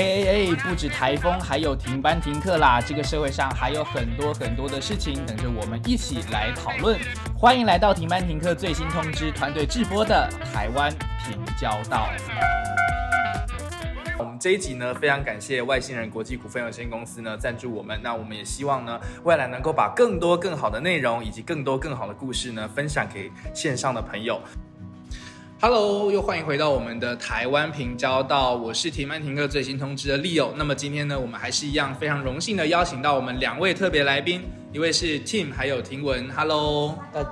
[0.00, 2.80] 哎哎哎，不止台风，还有停班停课啦！
[2.80, 6.98] 这个社会上还有很多很多的事情等着我们一起来讨论。
[7.36, 10.90] 欢迎来到停班停课最新通知团队制播的台湾
[11.22, 12.08] 平交道。
[14.18, 18.00] 我们这一集呢，非常感谢外星人国际股份有限公司呢赞助我们。
[18.02, 24.40] 那我们也希望呢，未来能够把更多更好的内容以及更多更好的故事呢，分享给线上的朋友。
[25.62, 30.52] Hello，又欢迎回到我们的台湾平交道，我是停班停课最新通知的 Leo。
[30.56, 34.40] 那么今天呢，我们还是一样非常荣幸的邀请到我们两位特别来宾，
[34.72, 36.30] 一位是 Tim，还有婷文。
[36.34, 37.22] Hello，大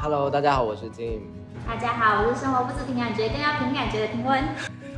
[0.00, 1.20] Hello，大家好，我是 Tim。
[1.66, 4.42] 大家好，我是生活不止凭感觉，更要凭感觉的婷文。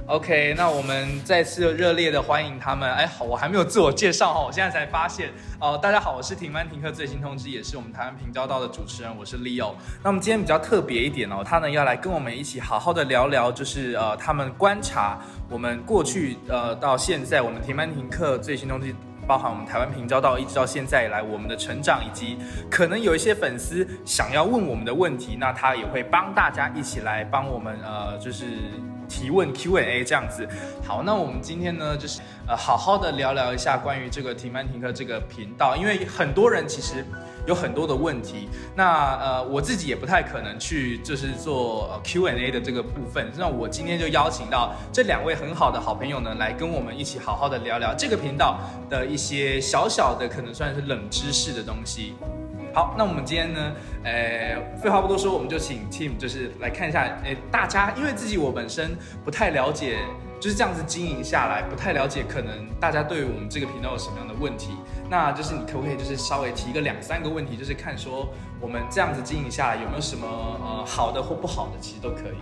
[0.09, 2.89] OK，那我们再次热烈的欢迎他们。
[2.89, 5.33] 哎，好，我还没有自我介绍哈，我现在才发现。
[5.61, 9.75] 哦，大家好，我是停班停课最新通知，也是我们台湾平交道的主持人，我是 Leo。
[10.05, 15.19] 那我们今天比较特别一点哦，他呢要来跟我们一起好好的聊聊，就是呃，他们观察
[15.51, 18.95] 我们过去呃到现在，我们停班停课最新通知，
[19.27, 22.39] 包含我们台湾平交道一直到现在以来我们的成长，以及
[22.71, 28.47] 可能有一些粉丝想要问我们的问题，那他也会帮大家一起来帮我们呃，就是。
[29.09, 30.45] 提问 Q&A 这样子，
[30.85, 37.05] 好，那我们今天呢，就是呃，好好的聊聊一下关于这个停班停课这个频道，因为很多人其实
[37.47, 48.59] 有很多的问题，那呃，我自己也不太可能去就是做 Q&A 的这个部分，那我今天就邀请到这两位很好的好朋友呢，来跟我们一起好好的聊聊这个频道
[48.91, 52.15] 的一些小小的可能算是冷知识的东西。
[52.75, 53.73] 好，那我们今天呢，
[54.05, 58.95] 呃，废话不多说，我们就请 Tim 就是来看一下，诶，大家因为自己我本身
[59.25, 59.97] 不太了解，
[60.47, 64.77] 就是这样子经营下来，不太了解，可能大家对于我们这个频道有什么样的问题，
[65.11, 68.29] 那就是你可不可以就是稍微提个两三个问题，就是看说
[68.61, 72.39] 我们这样子经营下来有没有什么呃好的或不好的，其实都可以。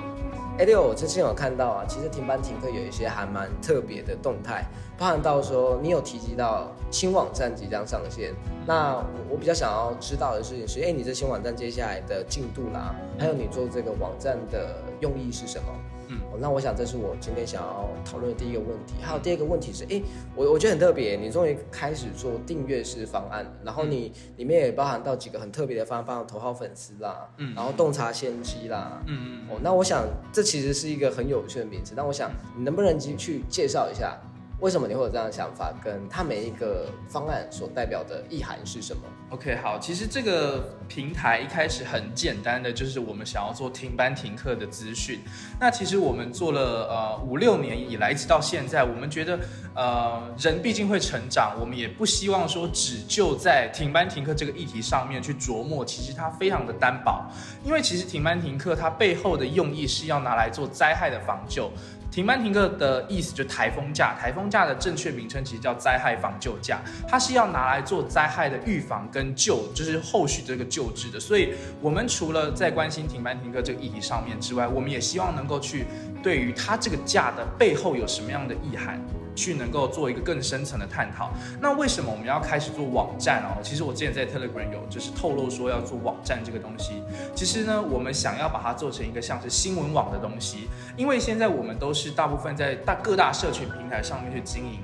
[0.59, 4.67] 哎，六，我之前有看到啊，其实停班停课有一些还蛮特别的动态，
[4.99, 8.35] 包含到说你有提及到新网站即将上线，
[8.67, 15.73] 那我比较想要知道的事情是，哎，你这新网站接下来的进度啦，还有你做这个网站的用意是什么？
[16.09, 18.95] 嗯，那我想这是我今天想要讨论的第一个问题。
[19.03, 20.01] 还有第二个问题是，哎，
[20.35, 34.19] 我我觉得很特别，你终于开始做订阅式方案，然后你里面也包含到几个很特别的方案，包括头号粉丝啦，嗯，然后洞察先机啦，嗯嗯，哦，那我想这其实是一个很有趣的名字，但我想你能不能去介绍一下？
[34.61, 35.73] 为什么你会有这样的想法？
[35.83, 45.21] 跟它每一个方案所代表的意涵是什么？OK，好，其实这个平台一开始很简单的，就是我们想要做停班停课的资讯。
[45.61, 49.39] 那其实我们做了呃五六年以来，直到现在，我们觉得
[49.75, 55.85] 呃人毕竟会成长，我们也不希望说只就在停班停课这个议题上面去琢磨。
[55.85, 57.29] 其实它非常的单薄，
[57.65, 61.71] 因为其实停班停课它背后的用意是要拿来做灾害的防救。
[62.15, 71.19] 停班停课的意思就台风假，台风假的正确名称其实叫灾害防救假，它是要拿来做灾害的预防跟救，就是后续这个救治的。
[71.19, 75.87] 所以，我们除了在关心停班停课这个议题上面之外，我们也希望能够去
[76.23, 79.05] 对于它这个假的背后有什么样的意涵。
[79.35, 81.33] 去能够做一个更深层的探讨。
[81.61, 83.61] 那为什么我们要开始做网站哦？
[83.63, 87.03] 其实我之前在 Telegram 有就是透露说要做网站这个东西。
[87.35, 94.81] 其实呢，我们想要把它做成一个像是新闻网的东西，因为现在我们都是大部分在大各大社群平台上面去经营。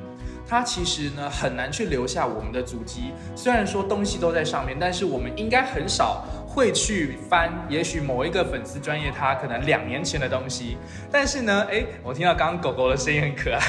[0.48, 3.12] 它其实呢很难去留下我们的足迹。
[3.36, 7.48] 虽然说东西都在上面，但是我们应该很少会去翻。
[7.68, 10.76] 也许某一个粉丝专业，他可能两年前的东西。
[11.12, 13.60] 但是呢，哎，我听到刚刚狗狗的声音很可爱。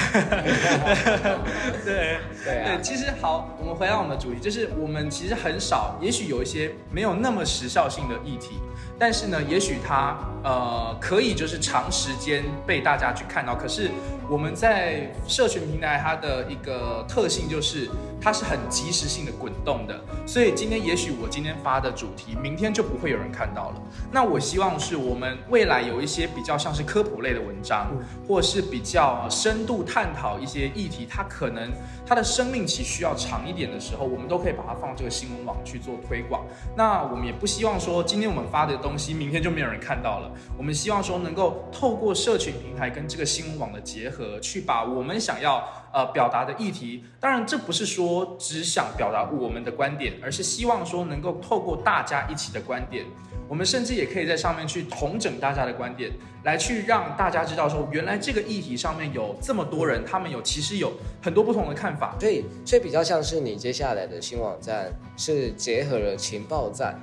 [1.84, 8.58] 对对对，其实好，我们回到我们的主题，就是我们其实很少，也许有一些没有那么时效性的议题。
[8.98, 13.54] 但是呢，也许它呃可以就是长时间被大家去看到。
[13.54, 13.90] 可是
[14.32, 17.86] 我们在社群平台，它的一个特性就是
[18.18, 20.00] 它是很及时性的滚动的。
[20.24, 23.82] 所以今天也许我今天发的主题，明天就不会有人看到了。
[24.10, 27.90] 那我希望是我们未来有一些比较像是科普类的文章，
[28.26, 31.70] 或是比较深度探讨一些议题，它可能
[32.06, 36.42] 它的生命期需要长一点的时候，我们都可以把它放这个新闻网去做推广。
[36.74, 40.30] 那我们也不希望说今天我们发的东东西明天就没有人看到了。
[40.54, 53.04] 我们希望说能够透过社群平台跟这个新闻网的结合，去把我们想要呃表达的议题，当然这不是说只想表达我们的观点，而是希望说能够透过大家一起的观点，
[53.48, 56.10] 我们甚至也可以在上面去统整大家的观点，
[56.44, 60.92] 来去让大家知道说原来这个议题上面有这么多人，他们有其实有
[61.22, 62.16] 很多不同的看法。
[62.18, 66.98] 对，所以比较像是你接下来的新网站是结合了情报站。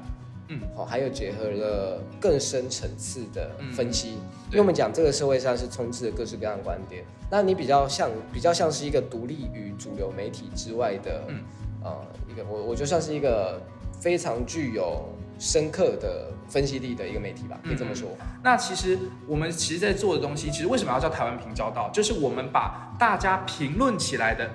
[0.50, 4.10] 嗯嗯，好，还有结合了更深层次的分析。
[4.10, 11.44] 嗯因为我们讲这个社会上是充斥着各式各样的观点，那你比较像比较像是一个独立于主流媒体之外的，嗯
[11.84, 11.96] 呃，
[12.28, 13.62] 一个我我就算是一个
[14.02, 15.08] 非常具有
[15.38, 18.10] 深刻的分析力的一个媒体吧，可以这么说。
[18.44, 18.98] 那其实
[19.28, 21.92] 我们其实在做的东西，其实为什么要叫台湾平交道？
[21.94, 24.50] 就是我们把大家评论起来的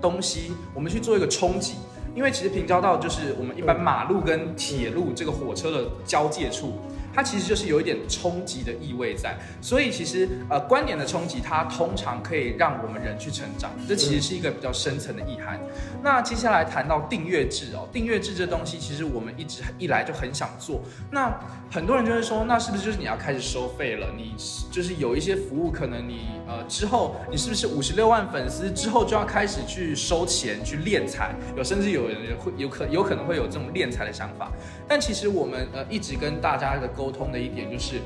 [0.00, 1.76] 东西，我们去做一个冲击。
[2.16, 6.72] 因为其实平交道就是我们一般马路跟铁路这个火车的交界处，
[7.16, 9.34] 它其实就是有一点冲击的意味在。
[9.62, 15.58] 所以其实呃观点的冲击，它通常可以让我们人去成长，这其实是一个比较深层的意涵。
[16.02, 20.82] 那接下来谈到订阅制哦，订阅制这东西，其实我们一直一来就很想做。
[21.10, 21.34] 那
[21.70, 24.08] 很多人就会说，那是不是就是你要开始收费了？
[24.14, 24.34] 你
[24.70, 31.34] 就是有一些服务，可能你呃之后你是不是五十六万粉丝之后就要开始去收钱去敛财？
[31.56, 34.52] 有甚至有人会有可有可能会有这种敛财的想法。
[34.86, 38.00] 但其实我们呃一直跟大家的沟沟通的一点就是，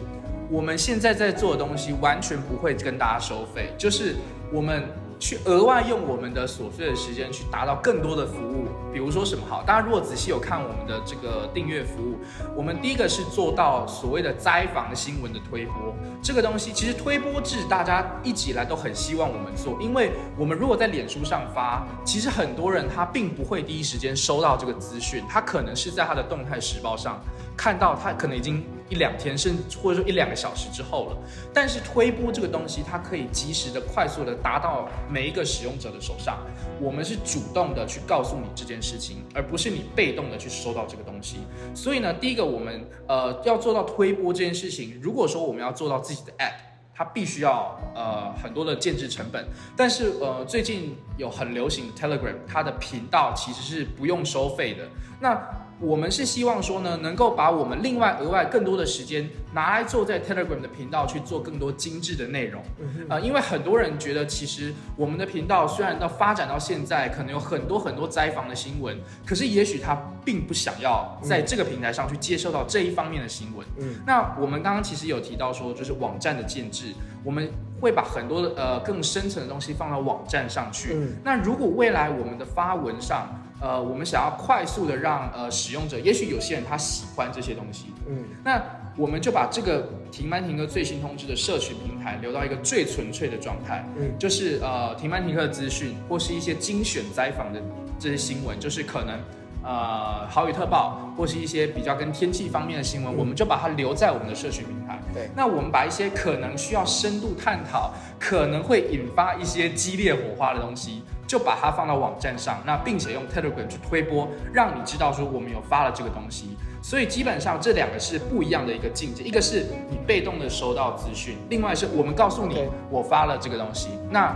[0.50, 4.16] 我们现在在做的东西完全不会跟大家收费，就是
[4.52, 4.84] 我们。
[5.22, 9.62] 去额外用我们的琐碎的时间去达到更多的服务，比如说什么好？
[9.62, 12.16] 大家如果仔细有看我们的这个订阅服务，
[12.56, 27.22] 我们第一个是做到所谓的灾防新闻的推播，这个东西其实推播制大家一直以来都很希望我们做，因为我们如果在脸书上发，其实很多人他并不会第一时间收到这个资讯，他可能是在他的动态时报上
[27.54, 31.16] 看到，他可能已经一两天，甚至或者说一两个小时之后了。
[31.54, 34.88] 但是推播这个东西，它可以及时的、快速的达到。
[35.08, 36.38] 每一个使用者的手上，
[36.80, 41.38] 我们是主动的去告诉你这件事情，而不是你被动的去收到这个东西。
[41.74, 46.54] 所以呢，第一个我们呃要做到推播这件事情，如果说我们要做到自己的 app，
[46.94, 49.44] 它必须要呃很多的建制成本。
[49.76, 54.88] 但是呃最近有很流行的 Telegram，它的频道其实是不用收费的。
[55.20, 55.34] 那
[55.80, 62.62] 我们是希望说呢，能够把我们另外额外更多的时间拿来做在 Telegram 的频道去做更多精致的内容，
[63.08, 73.66] 呃，因为很多人觉得其实我们的频道虽然到发展到现在，可能有很多很多灾防的新闻，可是也许他并不想要在这个平台上去接受到这一方面的新闻。
[73.78, 76.92] 嗯，那我们刚刚其实有提到说，就是网站的建制，
[77.24, 77.50] 我们
[77.80, 80.92] 会把很多的呃更深层的东西放到网站上去。
[80.92, 83.28] 嗯，那如果未来我们的发文上，
[83.60, 88.60] 呃，我们想要快速的让呃使用者，也许有些人他喜欢这些东西，嗯，那
[88.96, 97.60] 我们就把这个停班停课最新通知的社群平台留到一个最纯粹的状态，嗯，就是呃停班停课的资讯或是一些精选灾访的
[97.98, 99.20] 这些新闻，就是可能
[99.62, 111.02] 呃好雨特报或是一些比较跟天气方面的新闻，我们就把它留在我们的社群平台，对，那我们把一些可能需要深度探讨，可能会引发一些激烈火花的东西。
[111.30, 116.56] 就把它放到网站上，那并且用 Telegram 去推播，让你知道说我们有发了这个东西。
[116.82, 123.90] 所以基本上这两个是不一样的一个境界，一个是你被动的收到资讯，另外是我们告诉你我发了这个东西。
[124.10, 124.34] 那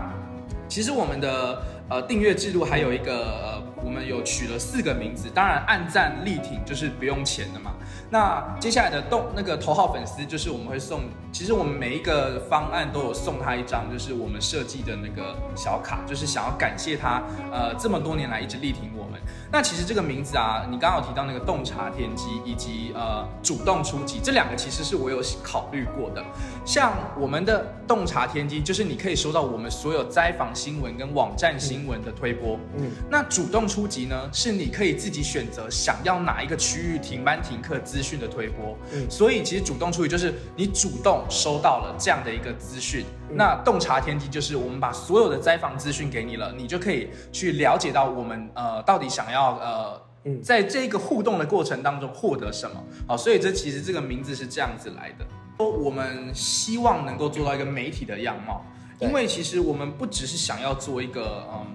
[0.69, 1.61] 其实我们的
[1.91, 7.73] 呃订阅制度还有一个呃，我们有取了四个名字，当然暗赞力挺就是不用钱的嘛。
[8.15, 11.01] 那接下来的动那个头号粉丝就是我们会送，
[11.33, 17.21] 其实我们每一个方案都有送他一张，就是我们设计的那个小卡，就是想要感谢他，
[17.51, 19.21] 呃，这么多年来一直力挺我们。
[19.53, 26.25] 那其实这个名字啊，你刚刚有提到那个洞察天机以及呃主动出击这两个，其实是我有考虑过的。
[26.65, 32.59] 像我们的洞察天机，就是你可以收到我们所有灾访新闻跟网站新闻的推播。
[32.77, 38.77] 嗯，那主动出击呢，是你可以自己选择想要哪一个区域停班停课资讯的推播。
[38.93, 43.05] 嗯，所以其实主动出击就是你主动收到了这样的一个资讯。
[43.37, 50.01] 那洞察天机就是我们把所有的灾防资讯给你了，你就可以去了解到我们呃到底想要呃
[50.43, 52.83] 在这个互动的过程当中获得什么。
[53.07, 55.27] 好，所以这其实这个名字是这样子来的。
[55.59, 58.65] 说我们希望能够做到一个媒体的样貌，
[59.01, 61.67] 因为其实我们不只是想要做一个嗯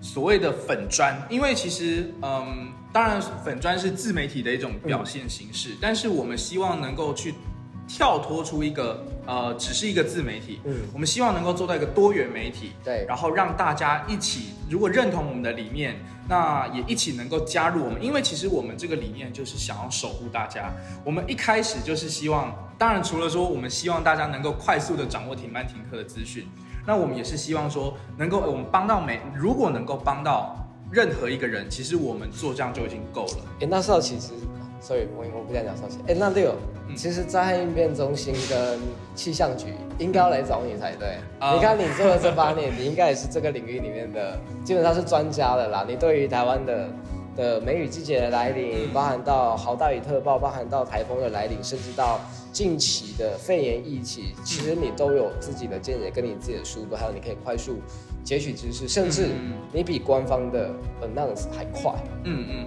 [0.00, 7.34] 所谓的粉砖，因为其实嗯当然粉砖是自媒体的一种表现形式，但是我们希望能够去
[7.86, 15.96] 跳脱出一个呃只是一个自媒体，嗯，我们希望能够做到一个多元媒体，对，然后让大家一起如果认同我们的理念。
[16.26, 20.72] 那也一起能够加入我们，因为其实我们这个理念就是想要守护大家。
[21.04, 26.48] 我们一开始就是希望，当然除了说我们希望大家能够快速的掌握停班停课的资讯，
[26.86, 30.56] 那我们也是希望说能够我们帮到每，如果能够帮到
[30.90, 33.44] 任何一个人，其实我们做这样就已经够了。
[33.60, 34.30] 哎，那时候其实
[34.84, 35.98] ，sorry，我我不想讲少奇。
[36.06, 36.54] 哎，那六，
[36.94, 38.78] 其实灾害应变中心跟
[39.14, 41.16] 气象局应该要来找你才对。
[41.54, 45.86] 你看你做了这八年，你应该也是这个领域里面的，基本上是专家的啦。
[45.88, 46.88] 你对于台湾的
[47.34, 52.20] 的梅雨季节的来临，包含到豪大雨特报，包含到台风的来临，甚至到
[52.52, 57.78] 近期的肺炎疫情，其实你都有自己的见解，跟你自己的书读，还有你可以快速
[58.22, 60.70] 截取知识，甚至嗯你比官方的
[61.02, 61.92] announce 还快。
[62.22, 62.66] 嗯嗯，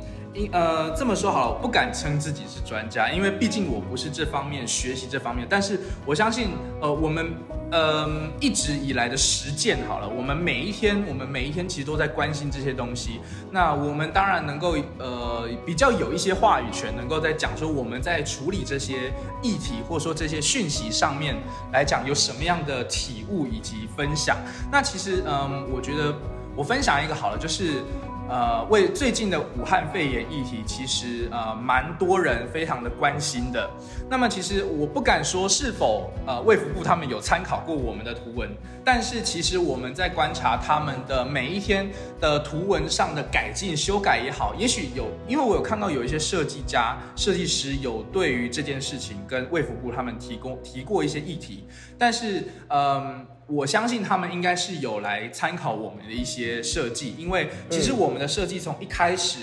[0.51, 7.33] 呃这么说好了，我不敢称自己是专家，因为毕竟我不是这方面学习这方面，但是我相信呃我们
[7.71, 13.19] 呃一直以来的实践好了，我们每一天我们每一天其实都在关心这些东西，
[13.51, 21.35] 那我们当然能够呃比较有一些话语权，能够在讲说我们在处理这些议题或者说这些讯息上面
[21.71, 24.37] 来讲有什么样的体悟以及分享。
[24.71, 26.13] 那其实嗯，我觉得
[26.55, 27.83] 我分享一个好了，就是。
[28.29, 33.69] 呃，为最近的武汉肺炎议题，其实呃蛮多人非常的关心的。
[34.09, 38.49] 那么其实我不敢说是否呃卫福部他们有参考过我们的图文，
[38.83, 51.65] 但是其实我们在观察他们的每一天的图文上的改进、修改也好，也许有，因为我有看到有一些设计家、设计师有对于这件事情跟卫福部他们提供提过一些议题，
[51.97, 53.25] 但是嗯。
[53.47, 59.39] 我相信他们应该是有来参考我们的一些设计，因为其实我们的设计从一开始，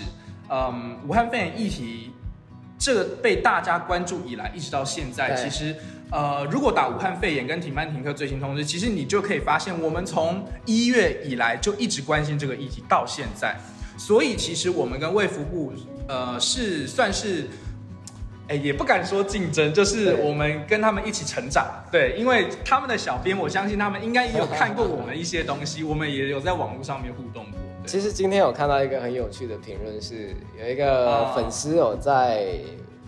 [0.50, 2.10] 嗯，武汉肺炎议题
[2.78, 5.74] 这个被大家关注以来，一直到现在，其实
[6.10, 13.56] 呃，如果打武汉肺炎跟停班停课最新通知，其实你就可以发现，我们从一月以来就一直关心这个议题到现在，
[13.96, 15.72] 所以其实我们跟卫福部
[16.08, 17.48] 呃是算是。
[18.48, 21.64] 哎，也不敢说竞争，就是我们跟他们一起成长。
[21.90, 27.60] 对，因为他们的小编，我相信他们应该也有看过我们一些东西，我们也有在网络上面互动过。
[27.86, 32.46] 其实今天有看到一个很有趣的评论，是有一个啊粉丝有在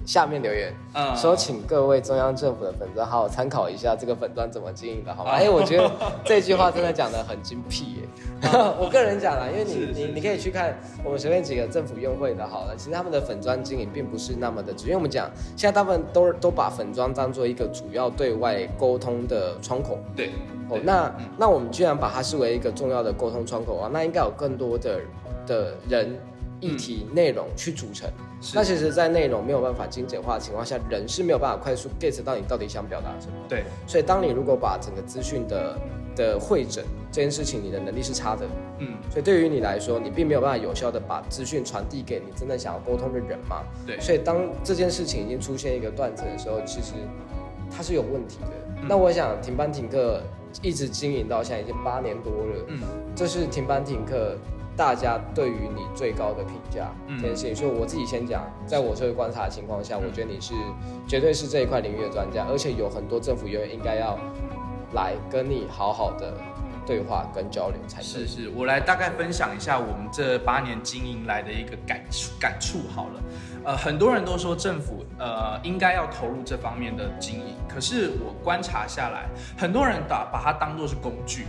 [0.07, 5.33] 下面留言，嗯说请各位中央政府的粉砖好好参考一下这个粉砖怎么经营的，好吗？
[5.33, 5.91] 啊哎、我觉得
[6.25, 8.03] 这句话真的讲的很精辟耶。
[8.79, 19.99] 我个人讲啦，因为你你是你可以去看我们随便几个政府用会的，好了，其实他们的粉砖经营并不是那么的直，因为我们讲现在大部分都都把粉砖当做一个主要对外沟通的窗口。
[20.15, 20.31] 对，
[20.69, 25.01] 哦那嗯那我们居然把它视为一个重要的沟通窗口啊，那应该有更多的
[25.47, 26.17] 的人、
[26.61, 28.09] 议题、内容去组成。
[28.09, 33.33] 嗯那其实，在内容没有办法精简化的情况下，人是没有办法快速 get 到你到底想表达什么。
[33.49, 35.79] 对，所以，当你如果把整个资讯的
[36.15, 38.47] 的会诊这件事情，你的能力是差的，
[38.79, 43.63] 嗯，所以对于你来说，你并没有办法有效的把资讯传递给你真正想要沟通的人嘛。
[43.87, 46.93] 对，所以当这件事情已经出现一个断层的时候，其实
[47.75, 48.51] 它是有问题的。
[48.83, 50.23] 嗯那我想停班停课
[50.63, 52.79] 一直经营到现在已经八年多了，嗯，
[53.17, 54.37] 这是停班停课
[54.77, 57.57] 大家对于你最高的评价嗯这件事情。
[57.57, 60.55] 所以我自己先讲，在我这个观察的情况下，我觉得你是
[61.09, 64.19] 绝对是这一块领域的专家，而且有很多政府员应该要
[64.93, 66.35] 来跟你好好的
[66.87, 68.05] 对话跟交流才对。
[68.05, 73.23] 是是，我来大概分享一下我们这八年经营来的一个感触感触好了。
[73.65, 79.27] 呃，很多人都说政府呃应该要投入这方面的经营，可是我观察下来，
[79.59, 81.47] 很多人把把它当做是工具。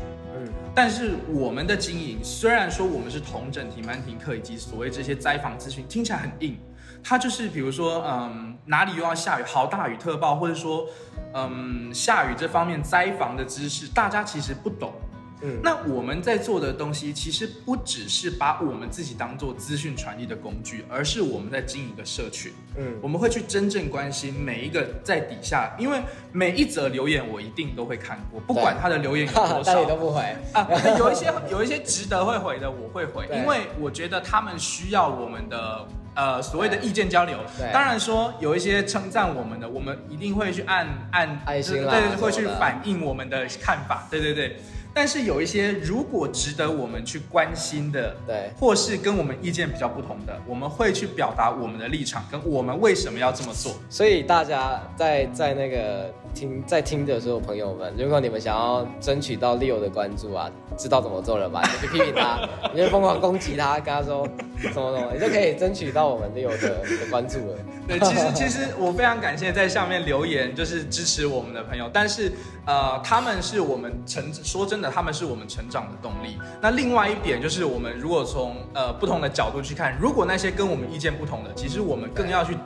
[0.78, 6.56] 但是我们的经营，虽然说我们是同整停班停课以及所谓这些灾防资讯，听起来很硬，
[7.04, 10.86] 它就是比如说，嗯，哪里又要下雨，好大雨特报，或者说，
[11.34, 14.94] 嗯，下雨这方面灾防的知识，大家其实不懂。
[15.42, 15.60] 嗯。
[15.64, 22.52] 那我们在做的东西，其实不只是把我们自己当做资讯传递的工具，而是我们在经营一个社群。
[22.76, 26.00] 嗯，我们会去真正关心每一个在底下，因为
[26.32, 29.78] 每一则留言我一定都会看过，不管他的留言有多少。
[29.82, 30.22] 你都不回，
[30.54, 30.68] 啊，
[30.98, 37.38] 有一些有一些值得会回的，我会回，因为我觉得他们需要我们的呃所谓的意见交流。
[37.58, 37.72] 对。
[37.72, 44.60] 当然说有一些称赞我们的，我们一定会去按按爱心啦对对，会去反映我们的看法，对对对。
[44.98, 53.76] 但是有一些如果值得我们去关心的，对，或是跟我们意见比较不同的，我们会去表达我们的立场，跟我们为什么要这么做。
[53.92, 61.64] 所以大家在在那个听在听的所有朋友们，如果你们想要争取到 Leo 的关注啊，知道怎么做了吧？
[61.66, 64.24] 你就去批评他，你就疯狂攻击他，跟他说
[64.60, 67.58] 什么什么，你就可以争取到我们 Leo 的的关注了。
[67.88, 72.32] 对，其实其实我非常感谢在下面留言就是支持我们的朋友，但是
[72.66, 76.38] 呃，他们是我们成说真的，他们是我们成长的动力。
[76.62, 82.58] 那另外一点就是，我们如果从呃不同的角度去看，如果那些跟我们意见不同的，其实我们更要去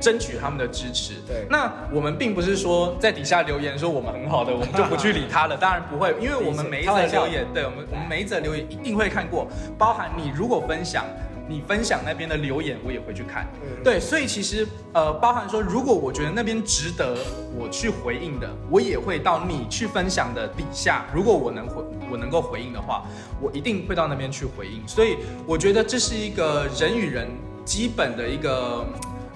[0.00, 1.14] 争取他们的支持。
[1.26, 9.46] 对那我们并不是说在底下留言说我们很好的，我们就不去理他了，当然不会，因为我们每一则留言，对我们我们每一则留言一定会看过，
[9.78, 11.04] 包含你如果分享。
[11.50, 13.44] 你分享那边的留言，我也会去看。
[13.60, 17.16] 嗯对，所以其实呃，包含说，如果我觉得那边值得
[17.58, 23.04] 我去回应的，我也会到你去分享的底下，如果我能回，我能够回应的话，
[23.40, 24.86] 我一定会到那边去回应。
[24.86, 27.26] 所以我觉得这是一个人与人
[27.64, 28.86] 基本的一个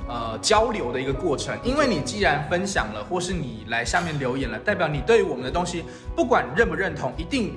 [0.09, 1.59] 呃交流的一个过程。
[1.63, 5.85] 因为你既然分享了，或是你来下面留言了，代表你对于我们的东西，
[6.15, 7.55] 不管认不认同，一定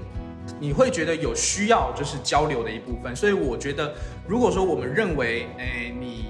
[0.60, 3.16] 你会觉得有需要就是交流的一部分。
[3.16, 3.94] 所以我觉得，
[4.28, 6.26] 如果说我们认为，哎，你。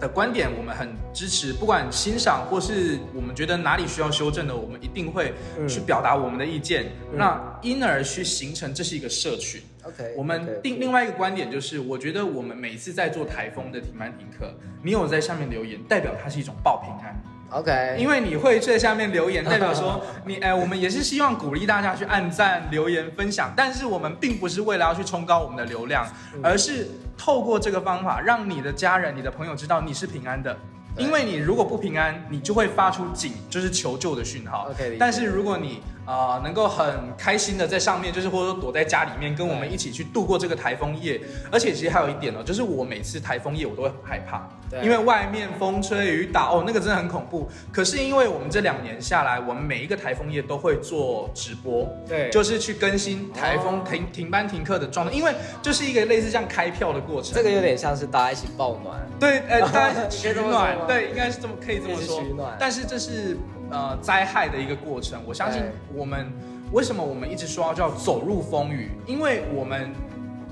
[0.00, 5.34] 的观点我们很支持，不管欣赏或是我们觉得哪里需要修正的，我们一定会
[5.68, 6.90] 去表达我们的意见。
[7.12, 9.60] 那因而去形成这是一个社群。
[9.84, 17.16] OK，我们另另外一个观点就是，我觉得我们每次在做台风的停班停课，你有在下面留言，代表它是一种报平安。
[17.50, 26.06] OK，因为你会在下面留言，代表说 你哎，我们也是希望鼓励大家去按赞、留言、分享，但是我们并不是为了要去冲高我们的流量，
[26.42, 30.56] 而是透过这个方法，让你的家人、你的朋友知道你是平安的。
[30.96, 34.68] 因为你如果不平安，你就会发出警，就是求救的讯号。
[34.70, 41.20] OK，但是如果你啊能够很开心的在上面，就是或者说躲在家里面，跟我们一起去度过这个台风夜。
[41.50, 44.48] 而且其实还有一点哦，就是我每次台风夜我都会很害怕，
[44.82, 47.48] 因为外面风吹雨打哦，那个真的很恐怖。
[47.72, 57.32] 可是因为我们这两年下来，我们每一个台风夜都会做直播，对，就是去更新台风停停班停课的状态，因为就是一个类似这样开票的过程。
[57.34, 60.76] 这个有点像是大家一起抱暖，对，呃，大家 取暖。
[60.86, 62.22] 对，应该是这么可以这么说。
[62.58, 63.36] 但是这是
[63.70, 65.20] 呃灾害的一个过程。
[65.26, 65.62] 我相信
[65.94, 66.26] 我们
[66.72, 69.90] 为什么我们一直说叫走入风雨，因为我们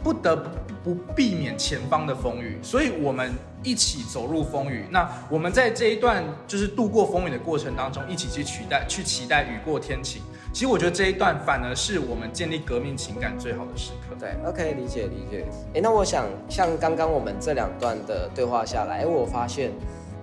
[0.03, 0.37] 不得
[0.83, 3.33] 不避免前方的风雨，所以我们
[3.63, 4.87] 一起走入风雨。
[4.91, 10.23] 那我们在这一段就是度过风雨的过程当中，一起去取代去期待雨过天晴。
[10.53, 14.17] 其实我觉得这一段反而是我们建立革命情感最好的时刻。
[14.19, 15.45] 对，OK，理解理解。
[15.75, 19.73] 哎，那我想像刚刚我们这两段的对话下来，哎，我发现。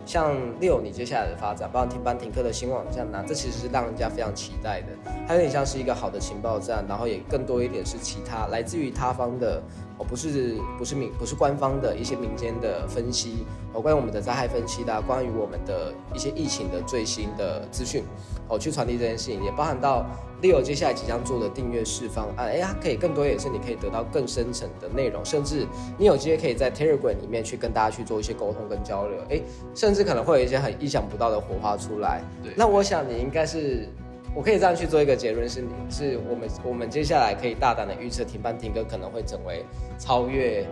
[0.05, 4.87] 像六，你接下来的发展，包括停班停课的新网站呐，这其实是让人家非常期待的。
[5.27, 9.61] 它有点像是一个好的情报站，然后也更多一点是其他来自于他方的，
[9.97, 18.03] 哦，不是不是民不是官方的一些民间的分析，哦，关于我们的灾害分析的，关于我们的一些疫情的最新的资讯，
[18.49, 20.05] 哦，去传递这件事情，也包含到。
[20.41, 25.65] Leo 接下来即将做的订阅式方案，哎，它可以更多也是你可以得到更深层的内容，甚至
[25.97, 29.41] 你有机会可以在 Telegram 里面去跟大家去做一些沟通跟交流，哎，
[29.73, 32.21] 甚至可能会有一些很意想不到的火花出来。
[32.43, 33.87] 对，那我想你应该是，
[34.35, 39.65] 我可以这样去做一个结论，是你是我们我们接下来可以大胆的预测，停班停歌可能会成为
[39.97, 40.67] 超越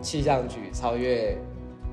[0.00, 1.36] 气象局、超越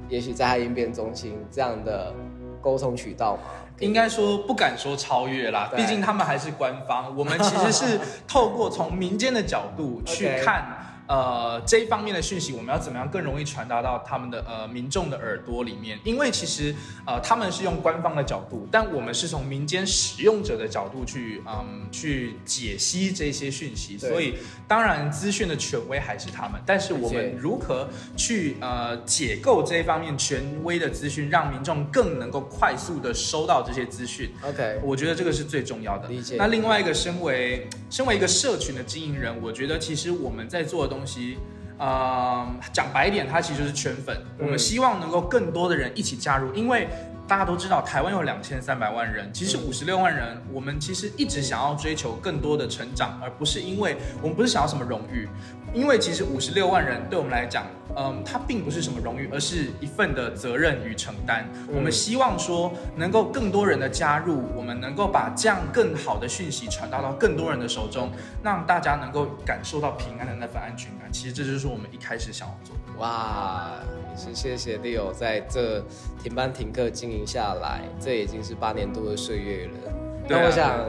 [0.07, 2.13] 也许灾害应变中心这样的
[2.61, 3.49] 沟通渠道吗？
[3.79, 7.15] 应该说不敢说超越啦，毕竟他们还是官方。
[7.17, 10.76] 我们其实是 透过从民间的角度去看。
[11.07, 15.97] 呃，这一方面的讯息，我们要怎么样更容易传达到他们的呃民众的耳朵里面？
[16.03, 24.35] 因为其实呃他们是用官方的角度，但我们是从民间使用者的角度去嗯去解析这些讯息，所以
[24.67, 36.09] 当然资讯的权威还是他们，但是我们如何去呃解构这一方面权威的资讯，让民众更能够快速的收到这些资讯？OK，我觉得这个是最重要的。
[36.09, 36.35] 理解。
[36.37, 40.96] 那另外一个，身为身为一个社群的经营人，我觉得其实我们在做的东。
[40.97, 41.37] 东西，
[41.77, 44.19] 呃，讲白一点，它其实是圈粉。
[44.39, 46.87] 我们希望能够更多的人一起加入，因为
[47.27, 55.27] 大家都知道台湾有两千三百万人，其实五十六万人，我们其实一直想要追求更多的成长，而不是因为我们不是想要什么荣誉，
[55.73, 57.65] 因为其实五十六万人对我们来讲。
[57.99, 61.49] 嗯，它并不是什么荣誉，而是一份的责任与承担。
[61.67, 68.11] 我们希望说，能够更多人的加入，我们能够把这样更好的讯息传达到更多人的手中，
[68.43, 71.11] 让大家能够感受到平安的那份安全感。
[71.11, 72.99] 其实这就是我们一开始想要做的。
[72.99, 75.83] 哇，也是谢谢 Leo 在这
[76.23, 79.93] 停班停课经营下来，这已经是八年多的岁月了。
[80.27, 80.85] 那我想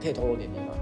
[0.00, 0.74] 可以透露点点吗？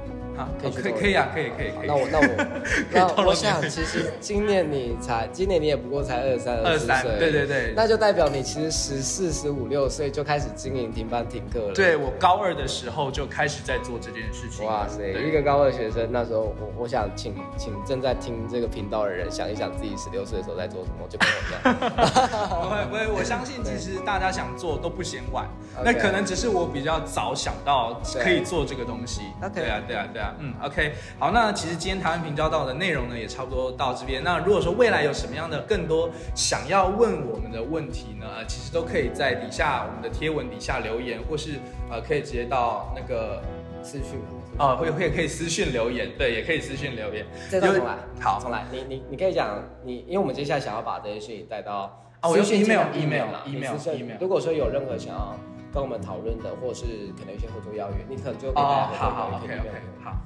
[0.60, 1.86] 可以可以可以啊，可以可以可以。
[1.86, 2.26] 那我那我
[3.16, 11.74] 那我想，其实今年你才今年你也不过才二三二三岁，对对对，那就代表你其实十四十五六岁就开始经营停班停课了。
[11.74, 14.66] 对我高二的时候就开始在做这件事情。
[14.66, 21.62] 哇塞，一个高二学生，那时候我我想请请正在听这个频道的人想一想自己十六岁的时候在做什么，就跟我一样。
[22.62, 25.46] 不会不会，我相信其实大家想做都不嫌晚，
[25.84, 29.22] 那可能只是我比较早想到可以做这个东西。
[29.54, 30.25] 对啊对啊对啊。
[30.38, 34.22] 嗯，OK，好，那其实今天台湾平交道的内容呢，也差不多到这边。
[34.24, 41.52] 那如果说未来有什么样的更多想要问我们的问题呢，其实都可以在底下我们的贴文底下留言，或是
[41.90, 43.42] 呃可以直接到那个
[43.82, 44.18] 私讯，
[44.58, 47.24] 哦，会会可以私信留言，对，也可以私信留言。
[47.48, 48.64] 再重来，好，重来。
[48.72, 54.16] 你你你可以讲你，因为我们接下来想要把这些讯息带到啊，我用 email，email，email，email。
[54.20, 55.36] 如果说有任何想要
[55.76, 59.70] 跟我们讨论的，或是可能一些合作邀约，你可能就哦，好好，OK OK，
[60.02, 60.16] 好。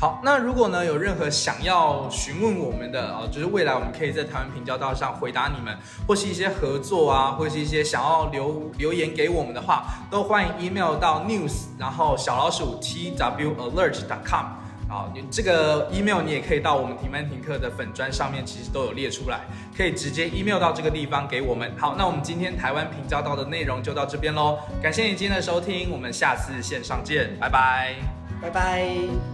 [0.00, 5.76] 好，那如果呢有任何想要询问我们的哦，就是未来我们可以在台湾平交道上回答你们，
[6.08, 14.46] 或是一些合作啊，或是一些想要留留言给我们的话，都欢迎 email 到 news，然后小老鼠 t w alert dot com。
[14.94, 19.40] 好，你这个 email 你也可以到我们停班停课的粉砖上面，其实都有列出来，
[19.76, 21.68] 可以直接 email 到这个地方给我们。
[21.76, 27.96] 好，那我们今天台湾平交道的内容就到这边喽，感谢你今天的收听，我们下次线上见，拜拜。
[28.40, 29.33] 拜拜。